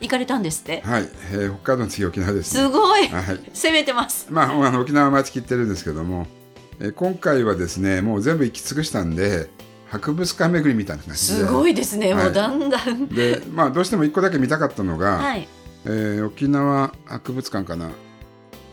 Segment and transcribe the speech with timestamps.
[0.00, 0.82] 行かれたんですって？
[0.84, 2.62] はい、えー北海道の次沖縄です、ね。
[2.62, 3.08] すごい。
[3.08, 3.40] はい。
[3.52, 4.26] 攻めてます。
[4.30, 6.26] まあ、あの沖縄毎月行ってるんですけども、
[6.80, 9.48] えー今回はですね、もう全部行き尽くしたんで、
[9.88, 11.40] 博物館巡りみたいな感じで。
[11.40, 12.24] すごいですね、はい。
[12.24, 13.08] もう弾丸。
[13.14, 15.48] で、まあ、どうしても一個だけ見たかったのが、はい。
[15.84, 17.90] えー沖縄博物館かな。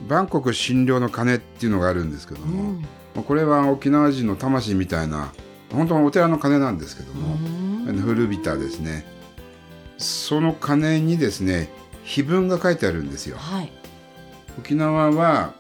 [0.07, 2.81] バンコク診療の鐘っていうのがあるんですけどうも、ん。
[3.15, 5.31] まあこれは沖縄人の魂みたいな、
[5.71, 7.95] 本当のお寺の鐘なんですけどうも、ん。
[7.97, 9.05] 古びたですね。
[9.97, 11.69] その鐘にですね、
[12.03, 13.37] 碑文が書いてあるんですよ。
[13.37, 13.71] はい
[14.57, 15.53] 沖縄は、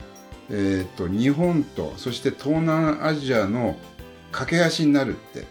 [0.49, 3.77] えー、と日本とそして東南アジアの
[4.31, 5.45] 架け橋になるって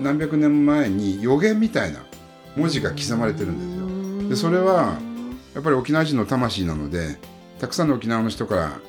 [0.00, 2.04] 何百年前に予言みたいな
[2.56, 4.28] 文字が刻まれてるんですよ。
[4.28, 4.98] でそれは
[5.54, 7.18] やっぱり沖縄人の魂なので
[7.58, 8.80] たくさんの沖縄の人か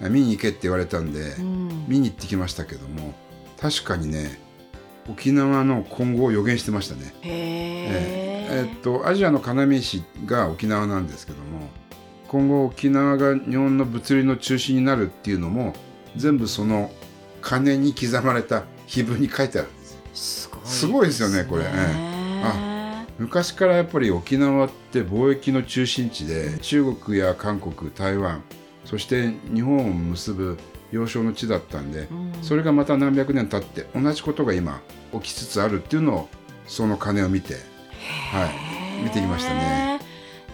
[0.00, 3.14] ら見に行けって言われたんでうん見に行ってきましたけども
[3.60, 4.40] 確かにね
[5.08, 7.12] 沖縄の今後を予言してましたね。
[7.22, 8.76] へえー。
[8.76, 11.68] っとアジアの要石が沖縄なんですけども
[12.28, 15.74] 今後沖縄が日本の物流の中心になるっていうのも
[16.16, 16.90] 全部その
[17.40, 20.00] 鐘に刻まれた碑文に書いてあるんですよ。
[20.14, 21.64] すごいすごいですよねこれ。
[23.18, 28.42] 昔からやっぱり沖縄って貿易の中心地で中国や韓国台湾
[28.84, 30.58] そして日本を結ぶ
[30.92, 32.32] 要衝の地だったんでうん。
[32.42, 34.80] それがまた何百年経って同じことが今
[35.12, 36.28] 起きつつあるっていうのを
[36.66, 37.54] その鐘を見て、
[38.32, 38.46] は
[39.00, 40.00] い、見てきましたね。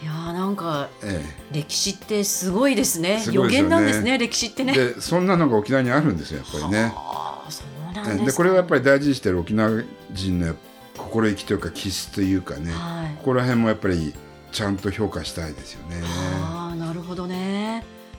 [0.02, 3.22] いやーなんかえ歴史ってすごいですよね。
[3.48, 4.72] 言なんですね歴史ってえ、ね。
[4.74, 6.82] でそんなのが沖縄にあるんですよやっぱりね。
[6.94, 10.54] はあそうでこれはやっぱり大事にしてる沖縄人の
[10.96, 13.16] 心意気というか気質というかねはい。
[13.18, 14.12] ここら辺もやっぱり
[14.50, 15.96] ちゃんと評価したいですよね。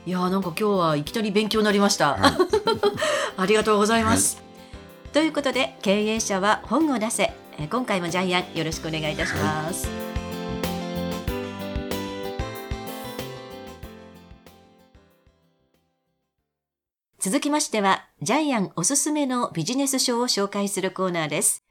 [0.06, 2.32] いやーなんか今日はいきなり勉強になりました、はい。
[3.38, 4.44] ありがとうございます、
[5.14, 7.32] ということで経営者は本を出せ。
[7.58, 9.88] えー今回もジャイアンよろしくお願いいたします、
[17.20, 21.64] 続きましてはジャイアンおすすめのビジネス書を紹介するコーナーです。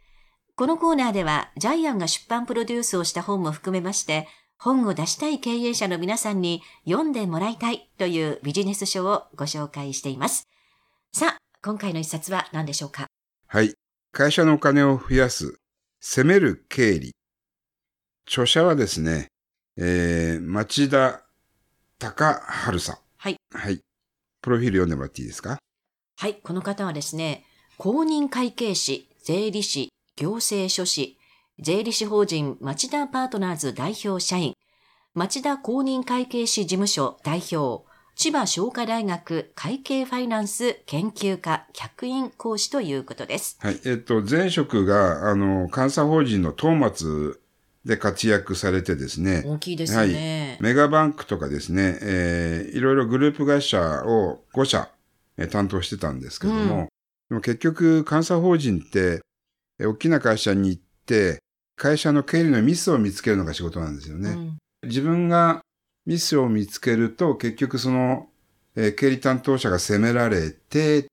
[0.54, 4.28] このコーナーではジャイアンが出版プロデュースをした本も含めまして
[4.62, 10.44] 本を出したい経営者の皆さんに読んでもらいたいというビジネス書をご紹介しています。
[11.12, 13.06] さあ、今回の一冊は何でしょうか？
[13.48, 13.74] はい。
[14.12, 15.56] 会社のお金を増やす、
[16.00, 17.10] 攻める経理。
[18.24, 19.26] 著者はですね、
[19.76, 21.24] えー、町田
[21.98, 22.96] 隆春さん。
[23.16, 23.36] はい。
[23.52, 23.80] はい。
[24.42, 25.58] プロフィール読んでもらっていいですか？
[26.18, 27.44] はい、この方はですね、
[27.78, 31.18] 公認会計士、税理士、行政書士、
[31.64, 34.54] 税理士法人町田パートナーズ代表社員、
[35.14, 37.84] 町田公認会計士事務所代表、
[38.16, 43.58] 千葉商科大学会計ファイナンス研究科客員講師ということです。
[43.60, 43.80] はい。
[43.84, 47.40] えっと、前職が、あの、監査法人の東松
[47.84, 50.58] で活躍されてですね、大きいですよね。
[50.60, 54.90] メガバンクとかですね、えーいろいろグループ会社を5社、
[55.38, 56.88] えー担当してたんですけども、うん
[57.28, 59.20] でも結局、監査法人って、
[59.78, 61.41] えー大きな会社に行って、
[61.76, 64.30] 会社の経理のミスを見つけるのが仕事なんですよね。
[64.30, 65.60] うん自分が
[66.06, 68.28] ミスを見つけると、結局その、
[68.74, 71.06] えー経理担当者が責められて、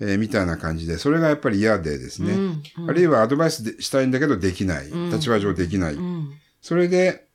[0.00, 4.86] えーみたいな感じで、それがやっぱり嫌でですね、うんうんあるいはアドバイスでしたいんだけどできない。
[4.90, 5.94] うん立場上できない。
[5.94, 7.26] うんそれで、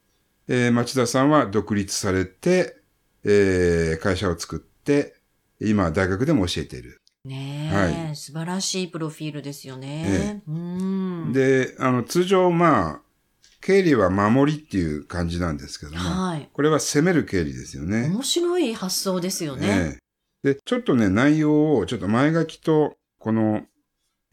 [0.48, 2.78] えー町田さんは独立されて、
[3.26, 5.16] えー会社を作って、
[5.60, 7.02] 今大学でも教えている。
[7.26, 10.44] ねえ、は素晴らしいプロフィールですよね。
[10.48, 11.34] うん。
[11.34, 13.02] で、あの、通常、まあ、
[13.62, 16.50] 経理は守りっていう感じなんですけども、はい。
[16.54, 18.10] これは攻める経理ですよね。
[18.10, 19.68] 面白い発想ですよね。
[19.68, 23.66] ええで、ちょっとね、内容を、ちょっと前書きと、この、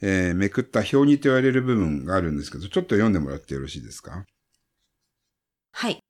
[0.03, 4.27] えーめくった表にと言われる部分があるんですけど、ちょっと読んでもらってよろしいですか？
[5.73, 6.01] はい。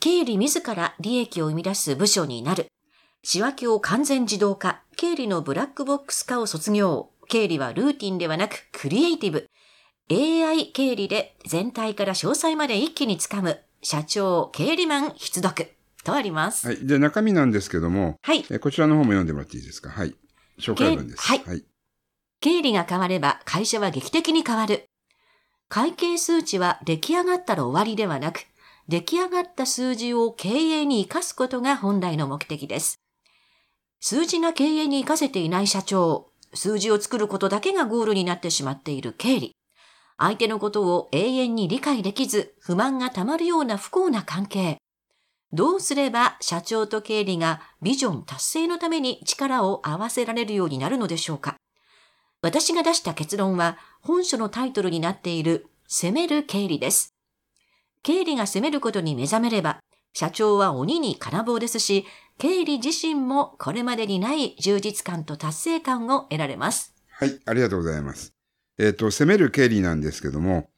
[0.00, 2.68] 経理自ら利益を生み出す部署になる。
[3.24, 4.82] 仕分けを完全自動化。
[4.96, 7.10] 経理のブラックボックス化を卒業。
[7.28, 9.46] 経理はルーティンではなくクリエイティブ。
[10.10, 13.60] AI 経理で全体から詳細まで一気につかむ。
[13.80, 15.70] 社長、経理マン必読。
[16.04, 16.66] とあります。
[16.66, 16.84] はい。
[16.84, 18.44] で、中身なんですけども、はい。
[18.50, 19.90] えこちらの方も読んでもらっていいですか？
[19.90, 20.16] はい。
[20.58, 21.22] 紹介文です。
[21.22, 21.64] はいはい。
[22.40, 24.86] 経理が変われば会社は劇的に変わる。
[25.68, 28.40] 会計数値は出来上がったら終わりではなく、
[28.88, 32.96] 出来上がった数字を経営に活かすことが本来の目的です。
[34.04, 39.52] 数字が経営に活かせていない社長、数字を作ることだけがゴールになってしまっている経理、
[40.18, 44.78] 相手のことを永遠に理解できず、不満がたまるような不幸な関係。
[45.52, 51.56] どうすれば社長と経理がビジョン達成のために力を合わせられるようになるのでしょうか
[52.40, 57.14] 私が出した結論は本書のタイトルになっている攻める経理です。
[58.02, 59.78] 経理が攻めることに目覚めれば、
[60.12, 62.04] 社長は鬼に金棒ですし、
[62.38, 66.94] 経理自身もこれまでにない充実感と達成感を得られます。
[67.10, 68.32] はい、ありがとうございます。
[68.78, 70.68] えっ、と、攻める経理なんですけども、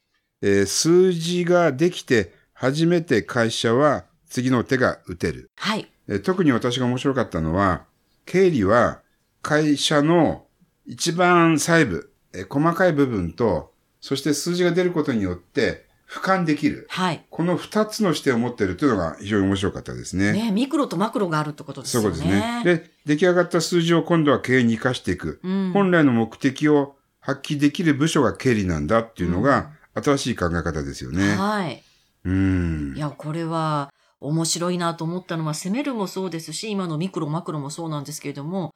[0.42, 5.50] えー数字ができて初めて会社は次の手が打てる。
[5.56, 5.90] はい。
[6.08, 7.84] えー特に私が面白かったのは、
[8.26, 9.00] 経理は
[9.42, 10.46] 会社の
[10.86, 16.86] 一番細部、えー細かい部分と、そして数字が出ることによって俯瞰できる。
[16.90, 17.24] はい。
[17.30, 20.32] この二つの視点を持っているというのが非常に面白かったですね。
[20.32, 22.04] ね、ミクロとマクロがあるってことですね。
[22.04, 22.62] いうですね。
[22.64, 25.40] で、出来上がった数字を今度は経営に生かしていく。
[25.42, 31.36] うん、本来の目的を発揮できる部署が経理なんだっていうのが新しい考え方ですよね。
[31.36, 31.82] はい。
[32.24, 33.00] うんい。
[33.00, 38.74] や、これは面白いなと思ったのは、攻めるもそうですし、今のミクロ、マクロもそうなんですけれども、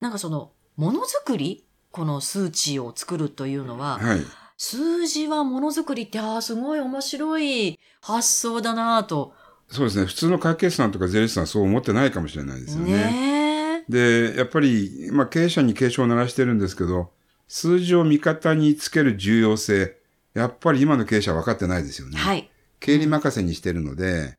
[0.00, 1.64] なんかその、ものづくり？
[1.90, 4.20] この数値を作るというのは、はい。
[4.56, 9.34] 数字はものづくりって、ああ、すごい面白い発想だなと。
[9.68, 10.06] そうですね。
[10.06, 12.92] 普通の会計士さんとか税理士さんはそう思ってないかもしれないですよね。
[12.92, 13.92] ねえ。
[14.32, 17.10] で、やっぱり、まあ経営者に警鐘を鳴らしてるんですけど、
[17.48, 19.96] 数字を味方につける重要性、
[20.34, 22.16] やっぱり今の経営者は分かってないですよね。
[22.16, 22.50] はい。
[22.80, 24.36] 経理任せにしてるので、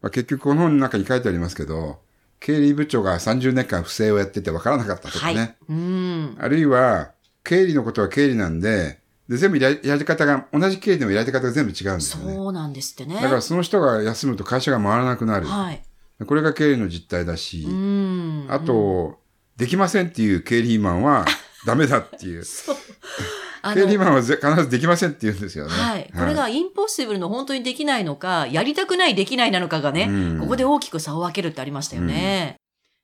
[0.00, 2.00] まあ、結局この本の中に書いてありますけど、
[2.38, 5.34] 経理部長が30年間不正をやってて分からなかったとかはい。
[5.34, 5.56] ね。
[5.68, 6.36] うん。
[6.38, 7.12] あるいは、
[7.44, 8.99] 経理のことは経理なんで、
[9.30, 12.34] で全部やりやり方が、同じ経理でもやり方が全部違うんですよね。
[12.34, 13.14] そうなんですってね。
[13.14, 15.46] だからその人が休むと会社が回らなくなる。
[15.46, 15.80] はい。
[16.26, 18.46] これが経理の実態だし、うん。
[18.50, 19.20] あと、
[19.56, 21.26] できませんっていう経理マンは
[21.64, 22.44] ダメだっていう。
[22.44, 22.76] そう。
[23.62, 25.70] あ経理マンはぜ必ずできませんって言うんですよね。
[25.70, 26.10] はい。
[26.12, 32.56] これがインポッシブルの本当にできないのか、やりたくないできないなのかがね、うんここで大きく差を分けるってありましたよね。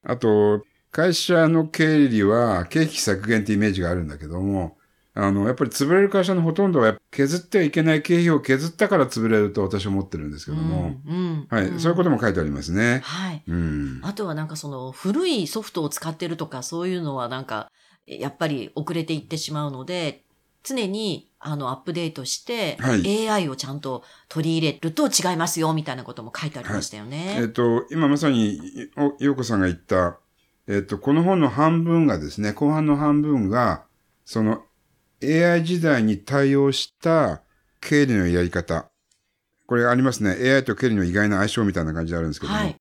[0.05, 4.76] あと、会社の経理は経費削減ってイメージがあるんだけども、
[5.19, 13.01] あの、やっぱり潰れる会社のほとんどは削ってはいけない経費を削ったから潰れると私は思ってるんですけども、うんうんはい、んそういうことも書いてありますね。
[13.03, 13.43] はい。
[13.47, 14.01] うん。
[14.03, 17.71] あとはなんかその古いソフトを使ってるとかそういうのはなんか
[18.07, 20.23] やっぱり遅れていってしまうので
[20.63, 27.37] 常にあのアップデートして、はい AI をちゃんと取り入れると違いますよみたいなことも書いてありましたよね。
[27.39, 28.61] えっと、今まさに、
[28.97, 30.19] おようこさんが言った、
[30.67, 33.85] えっと、この本の半分がですね、後半の半分が、
[34.25, 34.65] その
[35.23, 37.43] AI 時代に対応した
[37.81, 38.91] 経理のやり方。
[39.67, 40.31] これありますね。
[40.55, 42.77] AI と経理の意外な相性みたいな感じであるんですけども、はい。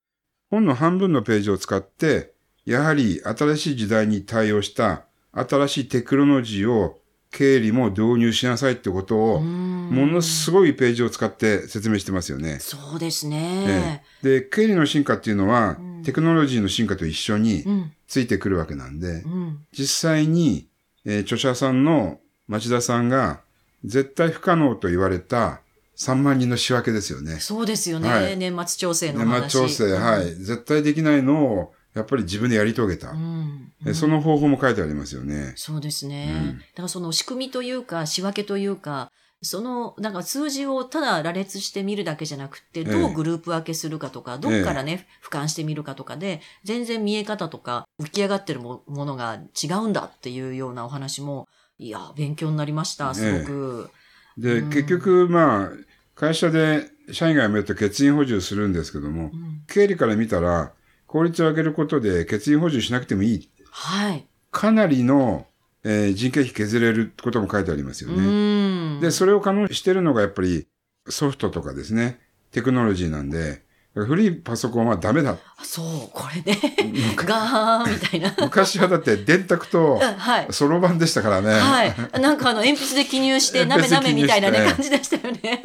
[0.49, 2.33] 本の半分のページを使って、
[2.65, 6.99] やはり新しい時代に対応した新しいテクノロジーを
[7.31, 12.59] 経理も導入しなさいってことを、もものすごいページを使って説明してますよね。
[12.59, 14.03] そうですえね。
[14.23, 17.91] えで、経理の進化っていうのは、うんテクノロジーの進化と一緒にうん。
[18.07, 19.65] ついてくるわけなんで、うん。
[19.71, 20.67] 実際に、
[21.03, 23.41] えー著者さんの町田さんが
[23.83, 25.61] 絶対不可能と言われた
[25.97, 27.39] 3万人の仕分けですよね。
[27.39, 28.09] そうですよね。
[28.09, 29.49] はい年末調整の年話。
[29.51, 30.35] 末調整、はい。
[30.35, 33.11] 絶対できないのを、やっぱり自分でやり遂げた。
[33.11, 33.71] うん。
[33.85, 35.53] えその方法も書いてありますよね。
[35.55, 36.33] そうですね。
[36.35, 39.09] うんだからその仕組みというか仕分けというか、
[39.41, 51.47] そのなんか数字をただ羅列してみるだけじゃなくて、どええうグループ分けするかとか、どっからね、俯瞰してみるかとかで、全然見え方とか浮き上がってるもものが違うんだっていうようなお話も、
[51.77, 53.89] いや、勉強になりました、すごく。
[54.37, 55.71] で、うん結局、まあ、
[56.15, 60.73] 会社で社員が辞めると欠員補充するんですけども、うん経理から見たら、
[61.07, 63.49] 効率を上げることで欠員補充しなくてもいい。
[63.71, 64.27] はい。
[64.51, 65.47] かなりの、
[65.83, 68.97] えー人件費削れることも書いてありますようね。
[68.97, 68.99] ん。
[69.01, 70.67] で、それを可能にしてるのがやっぱり
[71.09, 72.19] ソフトとかですね、
[72.51, 73.64] テクノロジーなんで、
[74.03, 75.37] 古いパソコンはダメだ。
[75.63, 76.59] そう、これね。
[77.15, 78.35] ガーンみたいな。
[78.41, 80.47] 昔はだって電卓とはい。
[80.51, 81.53] そろばんでしたからね。
[81.53, 81.95] はい。
[82.19, 85.61] なんかあの、鉛筆で記入して、 なめなめみたいなね、鉛感じでしたよね。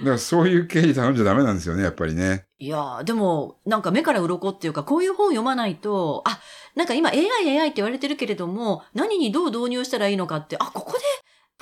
[0.00, 2.46] だからそういう経理頼んじゃダメなんですよね、やっぱりね。
[2.58, 6.38] いやーでも、なんか目から鱗っていうか、こういう本読まないと、あ、
[6.76, 11.01] なんか今 AI、AI って言われてるけれども、何にどう導入したらいいのかって、あ、ここで、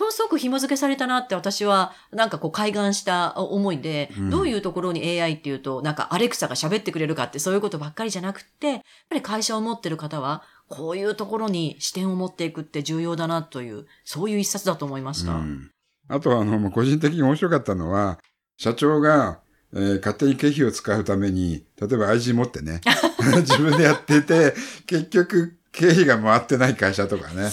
[0.00, 8.80] ものすごく紐付けされたなって私は、なんかこう、開眼した思いで、うんどういうところに AI っていうと、なんかアレクサが喋ってくれるかって、そういうことばっかりじゃなくって、やっ
[9.10, 15.32] ぱり会社を持ってる方は、こういうところに視点を持っていくって重要だなという、そういう一冊だと思いました。
[15.32, 15.70] うん
[16.12, 18.18] あとは、あの、もう個人的に面白かったのは、
[18.56, 19.38] 社長が
[19.72, 22.80] えー勝手に経費を使うために、例えば IG 持ってね、
[23.42, 24.54] 自分でやってて、
[24.86, 27.48] 結局経費が回ってない会社とかね。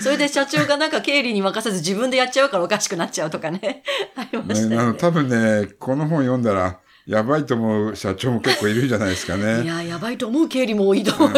[0.00, 3.82] そ れで社長がなんか経理に任せず自分でやっちゃうからおかしくなっちゃうとかね。
[4.16, 4.82] ありましたねね。
[4.84, 9.64] の多分ね、この本読んだら、やばいと思う社長も結構いるんじゃないですかいね。
[9.66, 11.32] や、やばいと思う経理も多いと思う。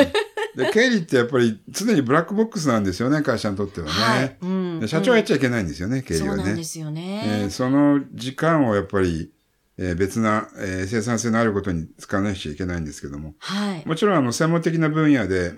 [0.56, 3.92] で、経理ってやっぱり常にブラックボックスなんですよね、会社にとってはね。
[3.92, 4.36] はい。
[4.42, 6.44] うんで社長はやっちゃいけないんですよね、経理そうはね。
[6.44, 7.50] なんですよえねー。
[7.50, 9.30] その時間をやっぱり、
[9.76, 13.34] えー別な、えー生産性のあることに使わなきゃいけないんですけども。
[13.38, 13.82] はい。
[13.86, 15.52] もちろんあの専門的な分野で、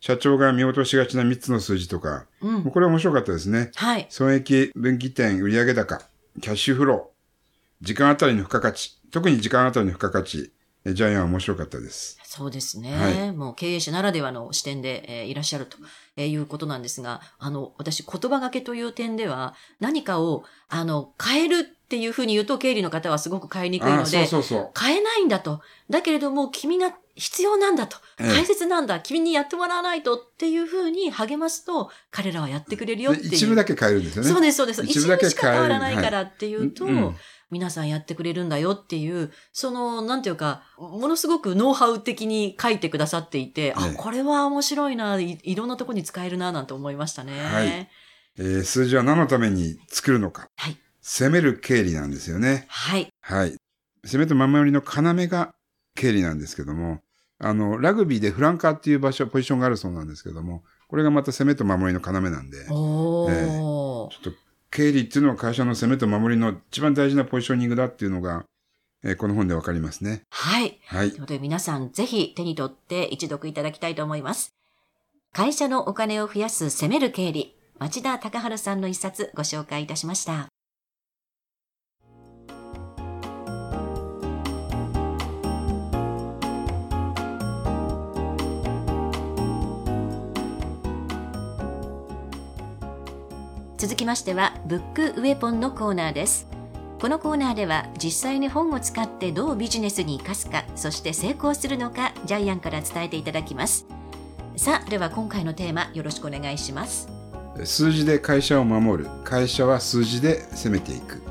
[0.00, 2.64] 社長が見落としがちな3つの数字とか、うん。
[2.64, 3.70] これ面白かったですね。
[3.74, 4.06] はい。
[4.10, 6.00] 損益分岐点売上高、
[6.40, 10.52] キャッシュフロー、時間あたりの付加価値、特に時間あたりの付加価値、
[10.84, 12.18] えージャイアンは面白かったです。
[12.22, 12.94] そうですね。
[12.94, 15.76] はいもう経営者ならではの視点で、えーいらっしゃると
[16.16, 24.70] えーいうことなんですが、あの、私、言葉がけという点では、何かを、あの、変えるっていうふうに言うと、経理の方はすごく変えにくいああ、そうので、そうそう。
[24.78, 25.60] 変えないんだと。
[25.90, 27.98] だけれども、君が必要なんだと。
[28.18, 29.00] ええ大切なんだ。
[29.00, 33.30] 君にやってもらわないとっていうふうに励ますと、彼らはやってくれるよっていう。
[33.30, 34.30] で一部だけ変えるんですよね。
[34.30, 34.84] そうです、そうです。
[34.84, 37.16] 一部だけしか変わらないからっていうと、はいうん
[37.50, 47.42] 皆さんやってくれるんだよっていう、その、なんていうか、ものすごくノウハウ的に書いてくださっていて、あええ、これは面白いな、いいろんなとこに使えるな、なんて思いましたね。
[47.42, 47.88] はい
[48.40, 50.48] えー数字は何のために作るのか。
[50.56, 50.76] はい
[51.10, 52.66] 攻める経理なんですよね。
[52.68, 53.08] はい。
[53.22, 53.56] はい。
[54.04, 55.54] 攻めと守りの要が
[55.94, 57.00] 経理なんですけども、
[57.40, 64.10] あの、ラグビーでフランカーっていう場所、ポジションがあるそうなんですけども、これがまた攻めと守りの要なんで、ちょ。
[64.12, 64.32] っと
[64.70, 68.44] 経理っていうのは会社の攻めと守りの一番大事なポジショニングだっていうのが、
[69.04, 70.22] えーこの本でわかりますね。
[70.30, 70.80] はい。
[70.86, 71.20] はいという。
[71.20, 74.50] ことで皆さんぜひ手に取って一読いただきたいと思います。
[75.32, 80.48] 会社のお金を増やす攻める経理、町田隆春さんの一冊ご紹介いたしました。
[93.78, 96.48] 続きましては、ブックウェポンのコーナーです。
[97.00, 103.86] このコーナーでは実際に本を使ってどうビジネスに生かすか、そして成功するのか、ジャイアンから伝えていただきます。
[104.56, 107.08] さあ、では今回のテーマよろしくお願いします。
[107.62, 109.10] 数字で会社を守る。
[109.22, 111.22] 会社は数字で攻めていく。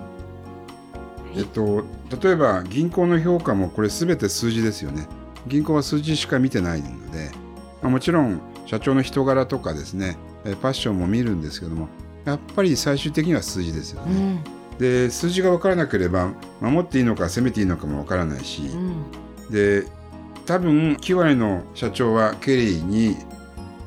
[1.36, 1.84] えっと、
[2.24, 5.06] 例えば銀行の評価もこれ全て数字ですよね。
[5.48, 7.30] 銀行は数字しか見てないので、
[7.82, 11.90] まあもちろん社長の人柄とかですね、えパッションも見るんですけども、
[12.28, 14.42] やっぱり最終的には数字ですよね。
[14.72, 19.88] うん、で、数字が分からなければ、守っていいのか攻めていいのかも分からないし、うん、で、
[20.46, 23.16] 多分9割の社長は経理に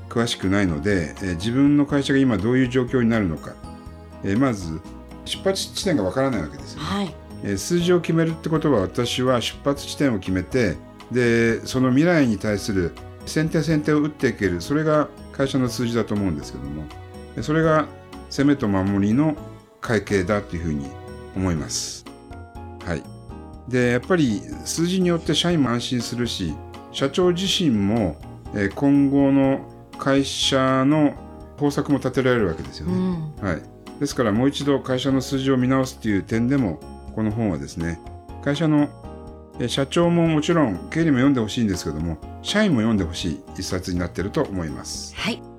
[0.08, 3.54] 詳しくないので、えー自分の会社が今どういう状況になるのか、
[4.24, 4.80] えーまず
[5.24, 6.86] 出発地点が分からないわけですよね。
[6.86, 10.76] はい、えー数字を決めるってことは私は出発地点を決めて
[11.10, 12.92] でその未来に対する
[13.24, 16.84] 先手先手を打っていけるそれが会社の数字だと思うんですけども。
[17.36, 17.86] でそれが
[18.30, 19.36] 攻めと守りの
[19.80, 20.86] 会計だというふうに
[21.36, 22.04] 思います。
[22.84, 23.02] はい、
[23.68, 26.54] でやっぱり数字によって社員も安心するし
[26.92, 28.16] 社長自身も、
[28.54, 29.66] えー今後の
[29.98, 31.14] 会社の
[31.58, 32.96] 方策も立てられるわけですようね。
[32.96, 33.62] ん、はい、
[34.00, 36.80] ですからもう一度会社の数字を見直すという点でも
[37.14, 38.00] この本はですね
[38.42, 38.88] 会社の
[39.60, 45.14] え社長ももちろん経理も読んでほしいんですけども社員も読んでほしい一冊になっていると思います。
[45.14, 45.49] はい。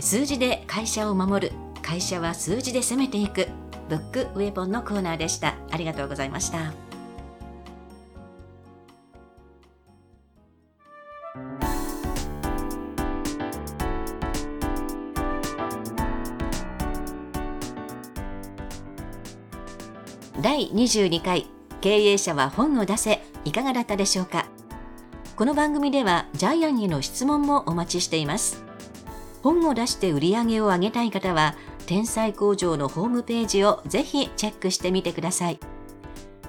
[0.00, 3.48] 数字で会社を守る、会社は数字で攻めていく、
[3.88, 5.56] ブックウェポンのコーナーでした。
[5.70, 6.72] ありがとうございました。
[20.40, 21.46] 第22回
[21.80, 24.46] 経営者は本を出せいかがだったでしょうか
[25.34, 28.67] この番組ではジャイアンへの質問もお待ちしています
[29.42, 31.54] 本を出して売り上げを上げたい方は
[31.86, 35.58] 天才工場のホームページをぜひチェックしてみてください。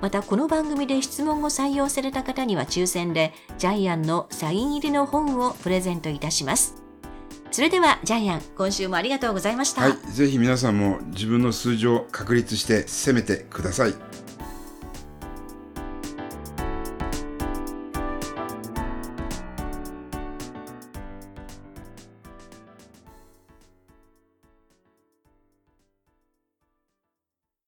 [0.01, 6.75] またこの番組で質問を採用された方には抽選でジャイアンのサイン入りの本をプレゼントいたします。
[7.51, 13.95] それではジャイアン今週もありがとうございました、はい、ぜひ皆さんも自分の数字を確立して攻めてください。